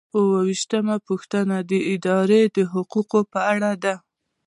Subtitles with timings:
[0.15, 3.95] اووه ویشتمه پوښتنه د ادارې د حقوقو په اړه ده.